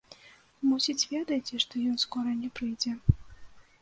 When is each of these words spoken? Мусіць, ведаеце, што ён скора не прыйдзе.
Мусіць, 0.69 1.03
ведаеце, 1.11 1.61
што 1.67 1.73
ён 1.91 1.95
скора 2.07 2.31
не 2.41 2.49
прыйдзе. 2.61 2.95